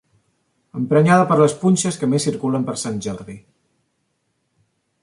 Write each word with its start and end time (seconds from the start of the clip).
Emprenyada 0.79 1.27
per 1.33 1.37
les 1.41 1.53
punxes 1.65 2.01
que 2.03 2.09
més 2.15 2.27
circulen 2.31 2.67
per 2.71 2.77
sant 2.87 2.99
Jordi. 3.09 3.37